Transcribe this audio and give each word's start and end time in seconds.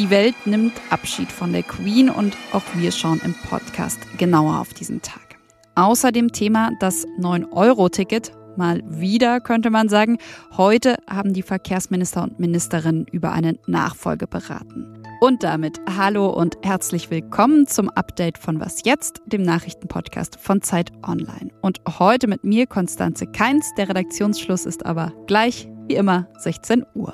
Die 0.00 0.08
Welt 0.08 0.34
nimmt 0.46 0.72
Abschied 0.88 1.30
von 1.30 1.52
der 1.52 1.62
Queen 1.62 2.08
und 2.08 2.34
auch 2.52 2.62
wir 2.74 2.90
schauen 2.90 3.20
im 3.22 3.34
Podcast 3.34 3.98
genauer 4.16 4.58
auf 4.58 4.72
diesen 4.72 5.02
Tag. 5.02 5.36
Außerdem 5.74 6.32
Thema 6.32 6.70
das 6.80 7.06
9-Euro-Ticket. 7.20 8.32
Mal 8.56 8.82
wieder 8.86 9.40
könnte 9.40 9.68
man 9.68 9.90
sagen. 9.90 10.16
Heute 10.56 10.96
haben 11.06 11.34
die 11.34 11.42
Verkehrsminister 11.42 12.22
und 12.22 12.40
Ministerinnen 12.40 13.06
über 13.12 13.32
eine 13.32 13.58
Nachfolge 13.66 14.26
beraten. 14.26 14.99
Und 15.20 15.42
damit 15.42 15.82
hallo 15.86 16.30
und 16.30 16.56
herzlich 16.62 17.10
willkommen 17.10 17.66
zum 17.66 17.90
Update 17.90 18.38
von 18.38 18.58
Was 18.58 18.84
jetzt, 18.86 19.20
dem 19.26 19.42
Nachrichtenpodcast 19.42 20.40
von 20.40 20.62
Zeit 20.62 20.92
Online. 21.06 21.50
Und 21.60 21.82
heute 21.98 22.26
mit 22.26 22.42
mir 22.42 22.66
Konstanze 22.66 23.26
Keins. 23.26 23.70
Der 23.76 23.90
Redaktionsschluss 23.90 24.64
ist 24.64 24.86
aber 24.86 25.12
gleich, 25.26 25.68
wie 25.88 25.96
immer, 25.96 26.26
16 26.38 26.86
Uhr. 26.94 27.12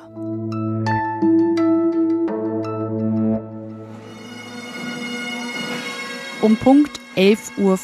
Um 6.43 6.57
Punkt 6.59 7.01
11.44 7.16 7.59
Uhr 7.59 7.77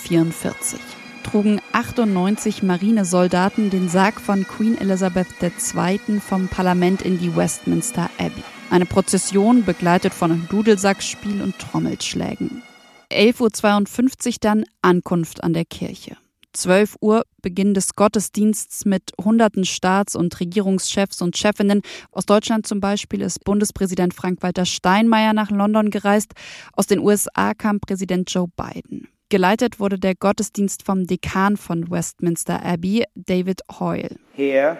trugen 1.24 1.60
98 1.72 2.62
Marinesoldaten 2.62 3.70
den 3.70 3.88
Sarg 3.88 4.20
von 4.20 4.46
Queen 4.46 4.78
Elizabeth 4.78 5.26
II. 5.42 6.20
vom 6.20 6.46
Parlament 6.46 7.02
in 7.02 7.18
die 7.18 7.34
Westminster 7.34 8.08
Abbey. 8.18 8.61
Eine 8.72 8.86
Prozession 8.86 9.66
begleitet 9.66 10.14
von 10.14 10.48
Dudelsackspiel 10.48 11.42
und 11.42 11.58
Trommelschlägen. 11.58 12.62
11.52 13.10 14.26
Uhr 14.26 14.34
dann 14.40 14.64
Ankunft 14.80 15.44
an 15.44 15.52
der 15.52 15.66
Kirche. 15.66 16.16
12 16.54 16.96
Uhr 17.02 17.24
Beginn 17.42 17.74
des 17.74 17.94
Gottesdienstes 17.96 18.86
mit 18.86 19.10
hunderten 19.22 19.66
Staats- 19.66 20.16
und 20.16 20.40
Regierungschefs 20.40 21.20
und 21.20 21.36
Chefinnen. 21.36 21.82
Aus 22.12 22.24
Deutschland 22.24 22.66
zum 22.66 22.80
Beispiel 22.80 23.20
ist 23.20 23.44
Bundespräsident 23.44 24.14
Frank-Walter 24.14 24.64
Steinmeier 24.64 25.34
nach 25.34 25.50
London 25.50 25.90
gereist. 25.90 26.32
Aus 26.72 26.86
den 26.86 27.00
USA 27.00 27.52
kam 27.52 27.78
Präsident 27.78 28.32
Joe 28.32 28.46
Biden. 28.56 29.06
Geleitet 29.28 29.80
wurde 29.80 29.98
der 29.98 30.14
Gottesdienst 30.14 30.82
vom 30.82 31.06
Dekan 31.06 31.58
von 31.58 31.90
Westminster 31.90 32.64
Abbey, 32.64 33.04
David 33.16 33.60
Hoyle. 33.78 34.16
Here, 34.34 34.78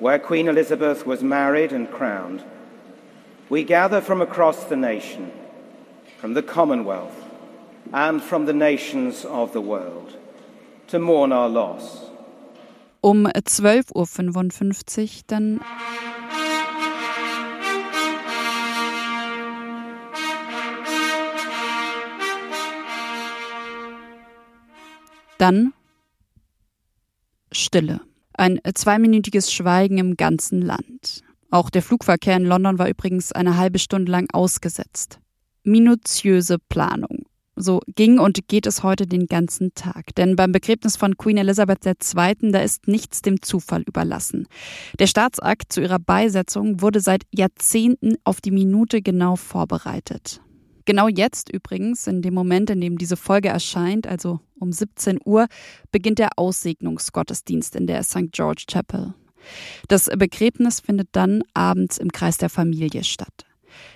where 0.00 0.18
Queen 0.18 0.48
Elizabeth 0.48 1.06
was 1.06 1.22
married 1.22 1.72
and 1.72 1.90
crowned, 1.90 2.44
we 3.52 3.62
gather 3.64 4.00
from 4.00 4.22
across 4.22 4.64
the 4.70 4.76
nation, 4.76 5.30
from 6.16 6.32
the 6.32 6.42
Commonwealth, 6.42 7.14
and 7.92 8.22
from 8.22 8.46
the 8.46 8.52
nations 8.54 9.26
of 9.26 9.52
the 9.52 9.60
world 9.60 10.16
to 10.86 10.98
mourn 10.98 11.32
our 11.32 11.50
loss. 11.50 12.10
Um 13.02 13.26
12.55 13.26 13.92
Uhr 13.94 15.22
dann 15.26 15.60
Dann 25.36 25.74
Stille. 27.50 28.00
Ein 28.32 28.60
zweiminütiges 28.72 29.52
Schweigen 29.52 29.98
im 29.98 30.16
ganzen 30.16 30.62
Land. 30.62 31.22
Auch 31.52 31.68
der 31.68 31.82
Flugverkehr 31.82 32.34
in 32.34 32.46
London 32.46 32.78
war 32.78 32.88
übrigens 32.88 33.30
eine 33.30 33.58
halbe 33.58 33.78
Stunde 33.78 34.10
lang 34.10 34.26
ausgesetzt. 34.32 35.20
Minutiöse 35.64 36.56
Planung. 36.58 37.26
So 37.56 37.82
ging 37.94 38.18
und 38.18 38.48
geht 38.48 38.66
es 38.66 38.82
heute 38.82 39.06
den 39.06 39.26
ganzen 39.26 39.74
Tag. 39.74 40.14
Denn 40.16 40.34
beim 40.34 40.52
Begräbnis 40.52 40.96
von 40.96 41.18
Queen 41.18 41.36
Elizabeth 41.36 41.84
II. 41.84 42.52
da 42.52 42.60
ist 42.60 42.88
nichts 42.88 43.20
dem 43.20 43.42
Zufall 43.42 43.82
überlassen. 43.82 44.48
Der 44.98 45.06
Staatsakt 45.06 45.74
zu 45.74 45.82
ihrer 45.82 45.98
Beisetzung 45.98 46.80
wurde 46.80 47.00
seit 47.00 47.24
Jahrzehnten 47.34 48.16
auf 48.24 48.40
die 48.40 48.50
Minute 48.50 49.02
genau 49.02 49.36
vorbereitet. 49.36 50.40
Genau 50.86 51.06
jetzt 51.06 51.52
übrigens, 51.52 52.06
in 52.06 52.22
dem 52.22 52.32
Moment, 52.32 52.70
in 52.70 52.80
dem 52.80 52.96
diese 52.96 53.18
Folge 53.18 53.50
erscheint, 53.50 54.06
also 54.06 54.40
um 54.58 54.72
17 54.72 55.18
Uhr, 55.22 55.48
beginnt 55.90 56.18
der 56.18 56.30
Aussegnungsgottesdienst 56.38 57.76
in 57.76 57.86
der 57.86 58.02
St. 58.04 58.32
George 58.32 58.64
Chapel. 58.66 59.12
Das 59.88 60.08
Begräbnis 60.16 60.80
findet 60.80 61.08
dann 61.12 61.42
abends 61.54 61.98
im 61.98 62.12
Kreis 62.12 62.38
der 62.38 62.50
Familie 62.50 63.04
statt. 63.04 63.44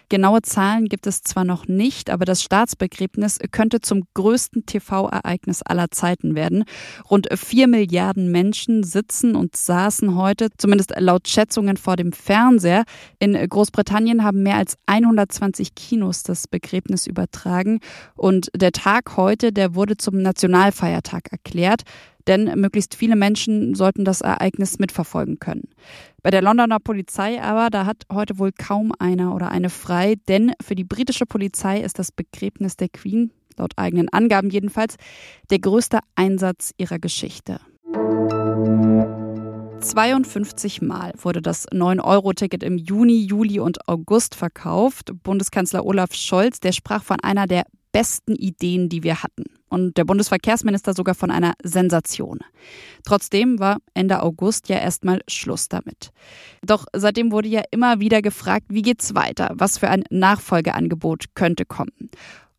Genaue 0.08 0.42
Zahlen 0.42 0.86
gibt 0.86 1.06
es 1.06 1.22
zwar 1.22 1.44
noch 1.44 1.66
nicht, 1.66 2.10
aber 2.10 2.24
das 2.24 2.42
Staatsbegräbnis 2.42 3.38
könnte 3.50 3.80
zum 3.80 4.04
größten 4.14 4.64
TV-Ereignis 4.64 5.62
aller 5.62 5.90
Zeiten 5.90 6.36
werden. 6.36 6.64
Rund 7.10 7.28
vier 7.34 7.66
Milliarden 7.66 8.30
Menschen 8.30 8.84
sitzen 8.84 9.34
und 9.34 9.56
saßen 9.56 10.14
heute, 10.14 10.48
zumindest 10.58 10.92
laut 10.98 11.26
Schätzungen, 11.26 11.76
vor 11.76 11.96
dem 11.96 12.12
Fernseher. 12.12 12.84
In 13.18 13.34
Großbritannien 13.34 14.22
haben 14.22 14.42
mehr 14.44 14.56
als 14.56 14.76
120 14.86 15.74
Kinos 15.74 16.22
das 16.22 16.46
Begräbnis 16.46 17.06
übertragen. 17.06 17.80
Und 18.14 18.50
der 18.54 18.72
Tag 18.72 19.16
heute, 19.16 19.52
der 19.52 19.74
wurde 19.74 19.96
zum 19.96 20.22
Nationalfeiertag 20.22 21.32
erklärt 21.32 21.82
denn 22.26 22.52
möglichst 22.60 22.94
viele 22.94 23.16
Menschen 23.16 23.74
sollten 23.74 24.04
das 24.04 24.20
Ereignis 24.20 24.78
mitverfolgen 24.78 25.38
können. 25.38 25.68
Bei 26.26 26.32
der 26.32 26.42
Londoner 26.42 26.80
Polizei 26.80 27.40
aber, 27.40 27.70
da 27.70 27.86
hat 27.86 28.02
heute 28.12 28.40
wohl 28.40 28.50
kaum 28.50 28.90
einer 28.98 29.32
oder 29.32 29.52
eine 29.52 29.70
frei, 29.70 30.16
denn 30.26 30.54
für 30.60 30.74
die 30.74 30.82
britische 30.82 31.24
Polizei 31.24 31.80
ist 31.80 32.00
das 32.00 32.10
Begräbnis 32.10 32.76
der 32.76 32.88
Queen, 32.88 33.30
laut 33.56 33.74
eigenen 33.76 34.08
Angaben 34.08 34.50
jedenfalls, 34.50 34.96
der 35.50 35.60
größte 35.60 36.00
Einsatz 36.16 36.74
ihrer 36.78 36.98
Geschichte. 36.98 37.60
52 39.80 40.82
Mal 40.82 41.12
wurde 41.16 41.40
das 41.40 41.68
9-Euro-Ticket 41.68 42.64
im 42.64 42.76
Juni, 42.76 43.20
Juli 43.20 43.60
und 43.60 43.86
August 43.88 44.34
verkauft. 44.34 45.12
Bundeskanzler 45.22 45.86
Olaf 45.86 46.12
Scholz, 46.12 46.58
der 46.58 46.72
sprach 46.72 47.04
von 47.04 47.20
einer 47.20 47.46
der 47.46 47.66
besten 47.96 48.34
Ideen, 48.34 48.90
die 48.90 49.02
wir 49.02 49.22
hatten. 49.22 49.44
Und 49.70 49.96
der 49.96 50.04
Bundesverkehrsminister 50.04 50.92
sogar 50.92 51.14
von 51.14 51.30
einer 51.30 51.54
Sensation. 51.62 52.40
Trotzdem 53.04 53.58
war 53.58 53.78
Ende 53.94 54.22
August 54.22 54.68
ja 54.68 54.76
erstmal 54.76 55.22
Schluss 55.28 55.70
damit. 55.70 56.10
Doch 56.60 56.84
seitdem 56.92 57.32
wurde 57.32 57.48
ja 57.48 57.62
immer 57.70 57.98
wieder 57.98 58.20
gefragt, 58.20 58.66
wie 58.68 58.82
geht's 58.82 59.14
weiter? 59.14 59.50
Was 59.54 59.78
für 59.78 59.88
ein 59.88 60.04
Nachfolgeangebot 60.10 61.34
könnte 61.34 61.64
kommen? 61.64 62.10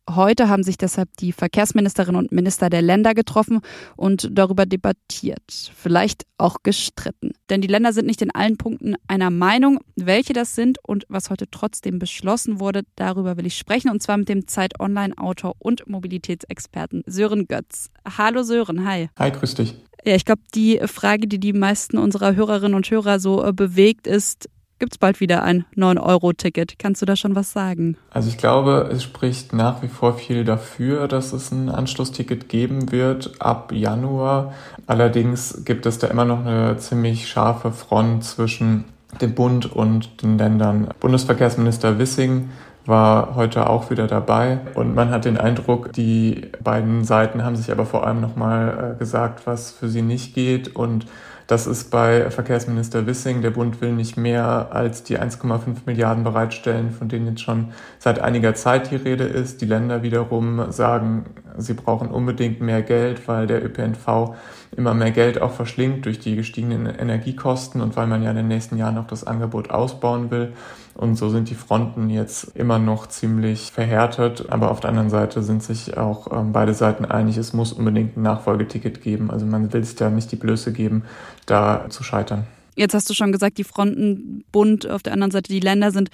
Heute 0.08 0.48
haben 0.48 0.62
sich 0.62 0.78
deshalb 0.78 1.14
die 1.18 1.32
Verkehrsministerinnen 1.32 2.18
und 2.18 2.32
Minister 2.32 2.70
der 2.70 2.80
Länder 2.80 3.12
getroffen 3.12 3.60
und 3.96 4.28
darüber 4.32 4.64
debattiert, 4.64 5.42
vielleicht 5.76 6.24
auch 6.38 6.56
gestritten. 6.62 7.32
Denn 7.50 7.60
die 7.60 7.68
Länder 7.68 7.92
sind 7.92 8.06
nicht 8.06 8.22
in 8.22 8.30
allen 8.30 8.56
Punkten 8.56 8.94
einer 9.06 9.30
Meinung. 9.30 9.80
Welche 9.96 10.32
das 10.32 10.54
sind 10.54 10.78
und 10.82 11.04
was 11.08 11.28
heute 11.28 11.50
trotzdem 11.50 11.98
beschlossen 11.98 12.58
wurde, 12.58 12.82
darüber 12.96 13.36
will 13.36 13.46
ich 13.46 13.58
sprechen 13.58 13.90
und 13.90 14.02
zwar 14.02 14.16
mit 14.16 14.30
dem 14.30 14.46
Zeit 14.46 14.80
Online-Autor 14.80 15.56
und 15.58 15.86
Mobilitätsexperten 15.86 17.02
Sören 17.06 17.46
Götz. 17.46 17.90
Hallo 18.16 18.42
Sören, 18.42 18.86
hi. 18.86 19.10
Hi, 19.18 19.30
grüß 19.30 19.56
dich. 19.56 19.74
Ja, 20.04 20.14
ich 20.14 20.24
glaube, 20.24 20.42
die 20.54 20.80
Frage, 20.86 21.26
die 21.26 21.40
die 21.40 21.52
meisten 21.52 21.98
unserer 21.98 22.34
Hörerinnen 22.34 22.74
und 22.74 22.90
Hörer 22.90 23.20
so 23.20 23.44
äh, 23.44 23.52
bewegt, 23.52 24.06
ist, 24.06 24.48
gibt 24.78 24.92
es 24.94 24.98
bald 24.98 25.20
wieder 25.20 25.42
ein 25.42 25.64
9-Euro-Ticket. 25.76 26.78
Kannst 26.78 27.02
du 27.02 27.06
da 27.06 27.16
schon 27.16 27.34
was 27.34 27.52
sagen? 27.52 27.96
Also 28.10 28.28
ich 28.28 28.38
glaube, 28.38 28.88
es 28.92 29.02
spricht 29.02 29.52
nach 29.52 29.82
wie 29.82 29.88
vor 29.88 30.14
viel 30.14 30.44
dafür, 30.44 31.08
dass 31.08 31.32
es 31.32 31.50
ein 31.50 31.68
Anschlussticket 31.68 32.48
geben 32.48 32.92
wird 32.92 33.40
ab 33.40 33.72
Januar. 33.72 34.54
Allerdings 34.86 35.64
gibt 35.64 35.86
es 35.86 35.98
da 35.98 36.06
immer 36.08 36.24
noch 36.24 36.44
eine 36.44 36.76
ziemlich 36.78 37.28
scharfe 37.28 37.72
Front 37.72 38.24
zwischen 38.24 38.84
dem 39.20 39.34
Bund 39.34 39.66
und 39.72 40.22
den 40.22 40.38
Ländern. 40.38 40.88
Bundesverkehrsminister 41.00 41.98
Wissing 41.98 42.50
war 42.88 43.34
heute 43.34 43.68
auch 43.68 43.90
wieder 43.90 44.06
dabei 44.06 44.60
und 44.74 44.94
man 44.94 45.10
hat 45.10 45.26
den 45.26 45.36
Eindruck, 45.36 45.92
die 45.92 46.50
beiden 46.64 47.04
Seiten 47.04 47.44
haben 47.44 47.54
sich 47.54 47.70
aber 47.70 47.84
vor 47.84 48.06
allem 48.06 48.20
nochmal 48.20 48.94
äh, 48.94 48.98
gesagt, 48.98 49.46
was 49.46 49.70
für 49.70 49.88
sie 49.88 50.00
nicht 50.00 50.34
geht 50.34 50.74
und 50.74 51.06
das 51.48 51.66
ist 51.66 51.90
bei 51.90 52.30
Verkehrsminister 52.30 53.06
Wissing. 53.06 53.40
Der 53.40 53.50
Bund 53.50 53.80
will 53.80 53.92
nicht 53.92 54.18
mehr 54.18 54.68
als 54.70 55.02
die 55.02 55.18
1,5 55.18 55.78
Milliarden 55.86 56.22
bereitstellen, 56.22 56.90
von 56.90 57.08
denen 57.08 57.26
jetzt 57.26 57.40
schon 57.40 57.72
seit 57.98 58.20
einiger 58.20 58.54
Zeit 58.54 58.90
die 58.90 58.96
Rede 58.96 59.24
ist. 59.24 59.62
Die 59.62 59.66
Länder 59.66 60.02
wiederum 60.02 60.70
sagen, 60.70 61.24
sie 61.58 61.74
brauchen 61.74 62.08
unbedingt 62.08 62.60
mehr 62.60 62.82
Geld, 62.82 63.26
weil 63.28 63.46
der 63.46 63.64
ÖPNV 63.64 64.34
immer 64.76 64.94
mehr 64.94 65.10
Geld 65.10 65.40
auch 65.40 65.52
verschlingt 65.52 66.06
durch 66.06 66.18
die 66.18 66.36
gestiegenen 66.36 66.86
Energiekosten 66.86 67.80
und 67.80 67.96
weil 67.96 68.06
man 68.06 68.22
ja 68.22 68.30
in 68.30 68.36
den 68.36 68.48
nächsten 68.48 68.76
Jahren 68.76 68.98
auch 68.98 69.06
das 69.06 69.24
Angebot 69.24 69.70
ausbauen 69.70 70.30
will. 70.30 70.52
Und 70.94 71.16
so 71.16 71.30
sind 71.30 71.48
die 71.48 71.54
Fronten 71.54 72.10
jetzt 72.10 72.56
immer 72.56 72.78
noch 72.78 73.06
ziemlich 73.06 73.70
verhärtet. 73.70 74.46
Aber 74.50 74.70
auf 74.70 74.80
der 74.80 74.90
anderen 74.90 75.10
Seite 75.10 75.42
sind 75.42 75.62
sich 75.62 75.96
auch 75.96 76.32
ähm, 76.32 76.52
beide 76.52 76.74
Seiten 76.74 77.04
einig, 77.04 77.36
es 77.36 77.52
muss 77.52 77.72
unbedingt 77.72 78.16
ein 78.16 78.22
Nachfolgeticket 78.22 79.00
geben. 79.00 79.30
Also 79.30 79.46
man 79.46 79.72
will 79.72 79.84
sich 79.84 79.94
da 79.94 80.10
nicht 80.10 80.32
die 80.32 80.36
Blöße 80.36 80.72
geben, 80.72 81.04
da 81.46 81.86
zu 81.88 82.02
scheitern. 82.02 82.46
Jetzt 82.74 82.94
hast 82.94 83.10
du 83.10 83.14
schon 83.14 83.32
gesagt, 83.32 83.58
die 83.58 83.64
Fronten 83.64 84.44
bunt, 84.52 84.88
auf 84.88 85.02
der 85.02 85.12
anderen 85.12 85.32
Seite 85.32 85.52
die 85.52 85.58
Länder 85.58 85.90
sind 85.90 86.10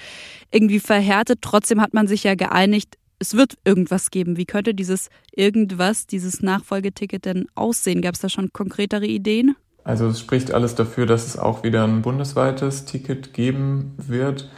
irgendwie 0.51 0.81
verhärtet. 0.81 1.41
Trotzdem 1.43 1.81
hat 1.81 1.93
man 1.93 2.07
sich 2.07 2.25
ja 2.25 2.35
geeinigt, 2.35 2.97
es 3.19 3.35
wird 3.35 3.57
irgendwas 3.65 4.11
geben. 4.11 4.37
Wie 4.37 4.47
könnte 4.47 4.75
dieses 4.75 5.09
irgendwas, 5.33 6.07
dieses 6.07 6.43
Nachfolgeticket 6.43 7.25
denn 7.25 7.47
aussehen? 7.55 8.03
Gab 8.03 8.15
es 8.15 8.21
da 8.21 8.29
schon 8.29 8.53
konkretere 8.53 9.07
Ideen? 9.07 9.57
Also 9.85 10.07
es 10.09 10.21
spricht 10.21 10.53
alles 10.53 10.75
dafür, 10.75 11.07
dass 11.07 11.27
es 11.27 11.39
auch 11.39 11.63
wieder 11.63 11.85
ein 11.85 12.03
bundesweites 12.03 12.87
Ticket 12.87 13.35
geben 13.35 13.95
wird. 13.99 14.51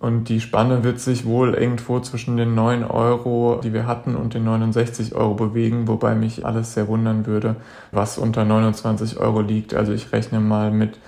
Und 0.00 0.28
die 0.28 0.40
Spanne 0.40 0.82
wird 0.82 0.98
sich 0.98 1.24
wohl 1.24 1.54
irgendwo 1.54 2.00
zwischen 2.00 2.36
den 2.36 2.54
9 2.54 2.82
Euro, 2.82 3.60
die 3.62 3.72
wir 3.72 3.86
hatten, 3.86 4.16
und 4.16 4.34
den 4.34 4.44
69 4.44 5.14
Euro 5.14 5.34
bewegen, 5.34 5.86
wobei 5.86 6.14
mich 6.14 6.44
alles 6.44 6.74
sehr 6.74 6.88
wundern 6.88 7.26
würde, 7.26 7.56
was 7.92 8.18
unter 8.18 8.44
29 8.44 9.18
Euro 9.18 9.40
liegt. 9.40 9.74
Also 9.74 9.92
ich 9.92 10.10
rechne 10.12 10.40
mal 10.40 10.72
mit 10.72 10.98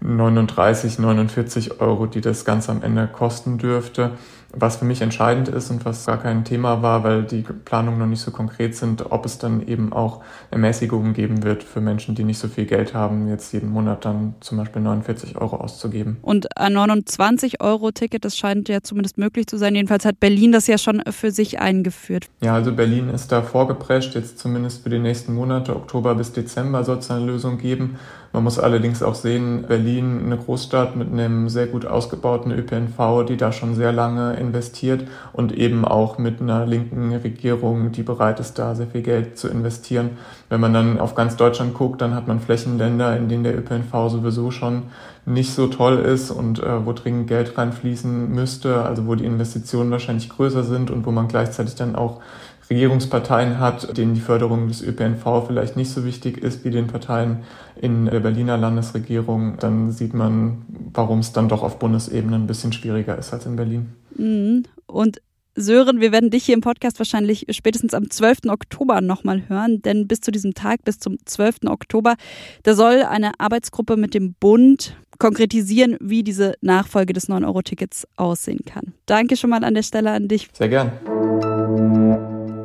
39, 0.00 0.98
49 0.98 1.80
Euro, 1.80 2.06
die 2.06 2.20
das 2.20 2.44
Ganze 2.44 2.72
am 2.72 2.82
Ende 2.82 3.06
kosten 3.06 3.58
dürfte. 3.58 4.12
Was 4.54 4.76
für 4.76 4.84
mich 4.84 5.00
entscheidend 5.00 5.48
ist 5.48 5.70
und 5.70 5.84
was 5.84 6.06
gar 6.06 6.18
kein 6.18 6.44
Thema 6.44 6.82
war, 6.82 7.04
weil 7.04 7.22
die 7.22 7.42
Planungen 7.42 7.98
noch 7.98 8.06
nicht 8.06 8.20
so 8.20 8.30
konkret 8.30 8.76
sind, 8.76 9.10
ob 9.10 9.24
es 9.24 9.38
dann 9.38 9.66
eben 9.66 9.92
auch 9.92 10.20
Ermäßigungen 10.50 11.14
geben 11.14 11.42
wird 11.42 11.62
für 11.62 11.80
Menschen, 11.80 12.14
die 12.14 12.24
nicht 12.24 12.38
so 12.38 12.48
viel 12.48 12.66
Geld 12.66 12.94
haben, 12.94 13.28
jetzt 13.28 13.52
jeden 13.52 13.70
Monat 13.70 14.04
dann 14.04 14.34
zum 14.40 14.58
Beispiel 14.58 14.82
49 14.82 15.36
Euro 15.36 15.56
auszugeben. 15.56 16.18
Und 16.22 16.56
ein 16.56 16.76
29-Euro-Ticket, 16.76 18.24
das 18.24 18.36
scheint 18.36 18.68
ja 18.68 18.82
zumindest 18.82 19.18
möglich 19.18 19.46
zu 19.46 19.56
sein. 19.56 19.74
Jedenfalls 19.74 20.04
hat 20.04 20.20
Berlin 20.20 20.52
das 20.52 20.66
ja 20.66 20.78
schon 20.78 21.02
für 21.10 21.30
sich 21.30 21.60
eingeführt. 21.60 22.26
Ja, 22.40 22.54
also 22.54 22.72
Berlin 22.72 23.08
ist 23.08 23.32
da 23.32 23.42
vorgeprescht, 23.42 24.14
jetzt 24.14 24.38
zumindest 24.38 24.82
für 24.82 24.90
die 24.90 24.98
nächsten 24.98 25.34
Monate, 25.34 25.74
Oktober 25.74 26.14
bis 26.14 26.32
Dezember 26.32 26.84
soll 26.84 26.98
es 26.98 27.10
eine 27.10 27.24
Lösung 27.24 27.58
geben. 27.58 27.96
Man 28.32 28.44
muss 28.44 28.58
allerdings 28.58 29.02
auch 29.02 29.14
sehen, 29.14 29.66
Berlin, 29.68 30.22
eine 30.24 30.38
Großstadt 30.38 30.96
mit 30.96 31.12
einem 31.12 31.50
sehr 31.50 31.66
gut 31.66 31.84
ausgebauten 31.84 32.50
ÖPNV, 32.50 33.26
die 33.28 33.36
da 33.36 33.52
schon 33.52 33.74
sehr 33.74 33.92
lange 33.92 34.34
investiert 34.42 35.08
und 35.32 35.52
eben 35.52 35.86
auch 35.86 36.18
mit 36.18 36.42
einer 36.42 36.66
linken 36.66 37.14
Regierung, 37.14 37.92
die 37.92 38.02
bereit 38.02 38.40
ist, 38.40 38.58
da 38.58 38.74
sehr 38.74 38.88
viel 38.88 39.00
Geld 39.00 39.38
zu 39.38 39.48
investieren. 39.48 40.10
Wenn 40.50 40.60
man 40.60 40.74
dann 40.74 41.00
auf 41.00 41.14
ganz 41.14 41.36
Deutschland 41.36 41.72
guckt, 41.72 42.02
dann 42.02 42.14
hat 42.14 42.28
man 42.28 42.40
Flächenländer, 42.40 43.16
in 43.16 43.30
denen 43.30 43.44
der 43.44 43.56
ÖPNV 43.56 44.10
sowieso 44.10 44.50
schon 44.50 44.82
nicht 45.24 45.54
so 45.54 45.68
toll 45.68 45.98
ist 45.98 46.30
und 46.30 46.58
äh, 46.58 46.84
wo 46.84 46.92
dringend 46.92 47.28
Geld 47.28 47.56
reinfließen 47.56 48.30
müsste, 48.30 48.82
also 48.82 49.06
wo 49.06 49.14
die 49.14 49.24
Investitionen 49.24 49.90
wahrscheinlich 49.90 50.28
größer 50.28 50.64
sind 50.64 50.90
und 50.90 51.06
wo 51.06 51.12
man 51.12 51.28
gleichzeitig 51.28 51.76
dann 51.76 51.94
auch 51.94 52.20
Regierungsparteien 52.70 53.58
hat, 53.58 53.96
denen 53.96 54.14
die 54.14 54.20
Förderung 54.20 54.68
des 54.68 54.82
ÖPNV 54.82 55.46
vielleicht 55.46 55.76
nicht 55.76 55.90
so 55.90 56.04
wichtig 56.04 56.38
ist 56.38 56.64
wie 56.64 56.70
den 56.70 56.86
Parteien 56.86 57.38
in 57.80 58.06
der 58.06 58.20
Berliner 58.20 58.56
Landesregierung, 58.56 59.56
dann 59.58 59.92
sieht 59.92 60.14
man, 60.14 60.64
warum 60.94 61.18
es 61.18 61.32
dann 61.32 61.48
doch 61.48 61.62
auf 61.62 61.78
Bundesebene 61.78 62.36
ein 62.36 62.46
bisschen 62.46 62.72
schwieriger 62.72 63.18
ist 63.18 63.32
als 63.32 63.46
in 63.46 63.56
Berlin. 63.56 63.92
Mhm. 64.16 64.64
Und 64.86 65.20
Sören, 65.54 66.00
wir 66.00 66.12
werden 66.12 66.30
dich 66.30 66.44
hier 66.44 66.54
im 66.54 66.62
Podcast 66.62 66.98
wahrscheinlich 66.98 67.46
spätestens 67.50 67.92
am 67.92 68.08
12. 68.08 68.48
Oktober 68.48 69.02
nochmal 69.02 69.48
hören, 69.48 69.82
denn 69.82 70.08
bis 70.08 70.22
zu 70.22 70.30
diesem 70.30 70.54
Tag, 70.54 70.82
bis 70.84 70.98
zum 70.98 71.18
12. 71.26 71.66
Oktober, 71.66 72.14
da 72.62 72.74
soll 72.74 73.02
eine 73.02 73.38
Arbeitsgruppe 73.38 73.98
mit 73.98 74.14
dem 74.14 74.32
Bund 74.32 74.96
konkretisieren, 75.18 75.98
wie 76.00 76.22
diese 76.22 76.54
Nachfolge 76.62 77.12
des 77.12 77.28
9-Euro-Tickets 77.28 78.08
aussehen 78.16 78.60
kann. 78.64 78.94
Danke 79.04 79.36
schon 79.36 79.50
mal 79.50 79.62
an 79.62 79.74
der 79.74 79.82
Stelle 79.82 80.12
an 80.12 80.26
dich. 80.26 80.48
Sehr 80.54 80.70
gern. 80.70 80.92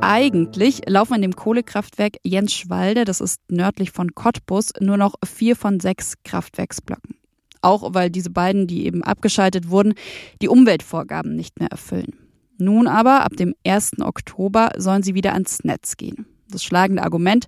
Eigentlich 0.01 0.81
laufen 0.87 1.15
in 1.15 1.21
dem 1.21 1.35
Kohlekraftwerk 1.35 2.17
Jenschwalde, 2.23 3.03
das 3.03 3.19
ist 3.19 3.41
nördlich 3.49 3.91
von 3.91 4.13
Cottbus, 4.13 4.71
nur 4.79 4.97
noch 4.97 5.15
vier 5.25 5.55
von 5.55 5.79
sechs 5.79 6.13
Kraftwerksblöcken. 6.23 7.15
Auch 7.61 7.93
weil 7.93 8.09
diese 8.09 8.29
beiden, 8.29 8.67
die 8.67 8.85
eben 8.85 9.03
abgeschaltet 9.03 9.69
wurden, 9.69 9.95
die 10.41 10.47
Umweltvorgaben 10.47 11.35
nicht 11.35 11.59
mehr 11.59 11.71
erfüllen. 11.71 12.13
Nun 12.57 12.87
aber, 12.87 13.23
ab 13.23 13.35
dem 13.37 13.53
1. 13.65 13.99
Oktober, 14.01 14.71
sollen 14.77 15.03
sie 15.03 15.15
wieder 15.15 15.33
ans 15.33 15.63
Netz 15.63 15.97
gehen. 15.97 16.25
Das 16.49 16.63
schlagende 16.63 17.03
Argument, 17.03 17.47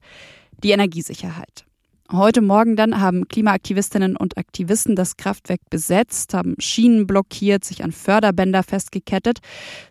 die 0.63 0.72
Energiesicherheit. 0.72 1.66
Heute 2.12 2.42
Morgen 2.42 2.76
dann 2.76 3.00
haben 3.00 3.28
Klimaaktivistinnen 3.28 4.18
und 4.18 4.40
Aktivisten 4.40 4.96
das 4.96 5.16
Kraftwerk 5.16 5.60
besetzt, 5.70 6.34
haben 6.34 6.56
Schienen 6.58 7.06
blockiert, 7.06 7.64
sich 7.64 7.84
an 7.84 7.92
Förderbänder 7.92 8.64
festgekettet. 8.64 9.42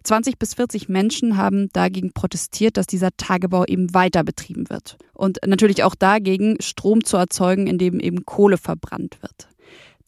20 0.02 0.36
bis 0.36 0.54
40 0.54 0.88
Menschen 0.88 1.36
haben 1.36 1.68
dagegen 1.72 2.12
protestiert, 2.12 2.76
dass 2.76 2.88
dieser 2.88 3.10
Tagebau 3.16 3.64
eben 3.66 3.94
weiter 3.94 4.24
betrieben 4.24 4.68
wird. 4.68 4.96
Und 5.12 5.38
natürlich 5.46 5.84
auch 5.84 5.94
dagegen, 5.94 6.56
Strom 6.60 7.04
zu 7.04 7.16
erzeugen, 7.16 7.68
indem 7.68 8.00
eben 8.00 8.24
Kohle 8.24 8.58
verbrannt 8.58 9.22
wird. 9.22 9.46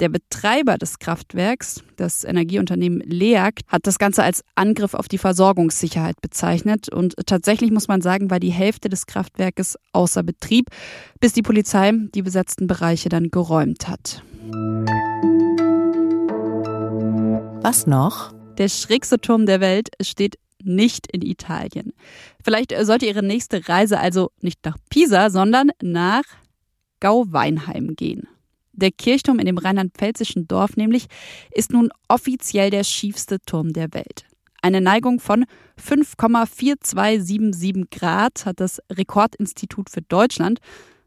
Der 0.00 0.08
Betreiber 0.08 0.78
des 0.78 0.98
Kraftwerks, 0.98 1.82
das 1.96 2.24
Energieunternehmen 2.24 3.00
LEAG, 3.00 3.60
hat 3.68 3.86
das 3.86 3.98
Ganze 3.98 4.22
als 4.22 4.42
Angriff 4.54 4.94
auf 4.94 5.08
die 5.08 5.18
Versorgungssicherheit 5.18 6.22
bezeichnet. 6.22 6.88
Und 6.88 7.14
tatsächlich 7.26 7.70
muss 7.70 7.86
man 7.86 8.00
sagen, 8.00 8.30
war 8.30 8.40
die 8.40 8.50
Hälfte 8.50 8.88
des 8.88 9.04
Kraftwerkes 9.04 9.76
außer 9.92 10.22
Betrieb, 10.22 10.70
bis 11.20 11.34
die 11.34 11.42
Polizei 11.42 11.92
die 12.14 12.22
besetzten 12.22 12.66
Bereiche 12.66 13.10
dann 13.10 13.30
geräumt 13.30 13.88
hat. 13.88 14.22
Was 17.62 17.86
noch? 17.86 18.32
Der 18.56 18.70
schrägste 18.70 19.20
Turm 19.20 19.44
der 19.44 19.60
Welt 19.60 19.90
steht 20.00 20.38
nicht 20.62 21.08
in 21.12 21.20
Italien. 21.20 21.92
Vielleicht 22.42 22.74
sollte 22.86 23.04
Ihre 23.04 23.22
nächste 23.22 23.68
Reise 23.68 24.00
also 24.00 24.30
nicht 24.40 24.64
nach 24.64 24.78
Pisa, 24.88 25.28
sondern 25.28 25.70
nach 25.82 26.24
Gau-Weinheim 27.00 27.96
gehen. 27.96 28.28
Der 28.80 28.90
Kirchturm 28.90 29.38
in 29.38 29.46
dem 29.46 29.58
rheinland-pfälzischen 29.58 30.48
Dorf 30.48 30.76
nämlich 30.76 31.06
ist 31.52 31.70
nun 31.70 31.90
offiziell 32.08 32.70
der 32.70 32.82
schiefste 32.84 33.38
Turm 33.40 33.74
der 33.74 33.92
Welt. 33.92 34.24
Eine 34.62 34.80
Neigung 34.80 35.20
von 35.20 35.44
5,4277 35.78 37.90
Grad 37.90 38.46
hat 38.46 38.60
das 38.60 38.80
Rekordinstitut 38.90 39.90
für 39.90 40.00
Deutschland, 40.02 40.60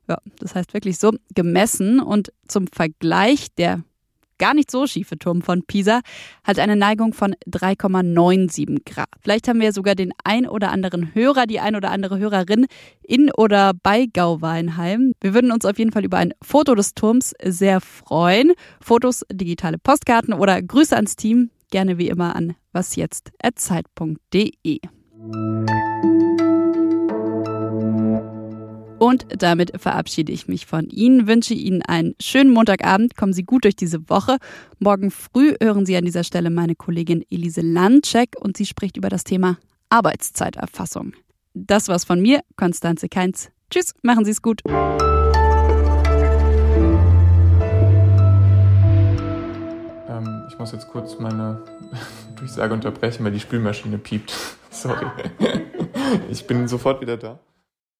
ja, 0.07 0.17
das 0.39 0.55
heißt 0.55 0.73
wirklich 0.73 0.97
so, 0.99 1.11
gemessen 1.33 1.99
und 1.99 2.31
zum 2.47 2.67
Vergleich 2.67 3.47
der 3.57 3.83
gar 4.43 4.53
nicht 4.53 4.69
so 4.69 4.85
schiefe 4.87 5.17
Turm 5.17 5.41
von 5.41 5.63
Pisa 5.63 6.01
hat 6.43 6.59
eine 6.59 6.75
Neigung 6.75 7.13
von 7.13 7.33
3,97 7.49 8.83
Grad. 8.83 9.07
Vielleicht 9.21 9.47
haben 9.47 9.61
wir 9.61 9.71
sogar 9.71 9.95
den 9.95 10.11
ein 10.25 10.45
oder 10.45 10.71
anderen 10.71 11.15
Hörer, 11.15 11.45
die 11.45 11.61
ein 11.61 11.77
oder 11.77 11.91
andere 11.91 12.19
Hörerin 12.19 12.65
in 13.03 13.31
oder 13.31 13.71
bei 13.73 14.05
Gauweinheim. 14.11 15.13
Wir 15.21 15.33
würden 15.33 15.53
uns 15.53 15.63
auf 15.63 15.79
jeden 15.79 15.93
Fall 15.93 16.03
über 16.03 16.17
ein 16.17 16.33
Foto 16.41 16.75
des 16.75 16.93
Turms 16.93 17.33
sehr 17.41 17.79
freuen. 17.79 18.51
Fotos, 18.81 19.23
digitale 19.31 19.77
Postkarten 19.77 20.33
oder 20.33 20.61
Grüße 20.61 20.93
ans 20.93 21.15
Team 21.15 21.49
gerne 21.71 21.97
wie 21.97 22.09
immer 22.09 22.35
an 22.35 22.57
wasjetzt@zeit.de. 22.73 24.81
Und 29.13 29.43
damit 29.43 29.79
verabschiede 29.79 30.31
ich 30.31 30.47
mich 30.47 30.65
von 30.65 30.89
Ihnen, 30.89 31.27
wünsche 31.27 31.53
Ihnen 31.53 31.83
einen 31.83 32.15
schönen 32.19 32.51
Montagabend, 32.51 33.15
kommen 33.15 33.31
Sie 33.31 33.43
gut 33.43 33.63
durch 33.63 33.75
diese 33.75 34.09
Woche. 34.09 34.37
Morgen 34.79 35.11
früh 35.11 35.53
hören 35.61 35.85
Sie 35.85 35.95
an 35.95 36.03
dieser 36.03 36.23
Stelle 36.23 36.49
meine 36.49 36.73
Kollegin 36.73 37.23
Elise 37.29 37.61
Landcheck 37.61 38.29
und 38.39 38.57
sie 38.57 38.65
spricht 38.65 38.97
über 38.97 39.09
das 39.09 39.23
Thema 39.23 39.59
Arbeitszeiterfassung. 39.89 41.13
Das 41.53 41.89
war's 41.89 42.05
von 42.05 42.23
mir, 42.23 42.41
Konstanze 42.55 43.07
Keinz. 43.07 43.51
Tschüss, 43.69 43.93
machen 44.01 44.25
Sie 44.25 44.31
es 44.31 44.41
gut. 44.41 44.61
Ähm, 44.65 44.97
ich 50.49 50.57
muss 50.57 50.71
jetzt 50.71 50.87
kurz 50.87 51.19
meine 51.19 51.61
Durchsage 52.35 52.73
unterbrechen, 52.73 53.23
weil 53.23 53.31
die 53.31 53.39
Spülmaschine 53.39 53.99
piept. 53.99 54.33
Sorry. 54.71 55.05
Ich 56.29 56.45
bin 56.45 56.67
sofort 56.67 57.01
wieder 57.01 57.17
da. 57.17 57.39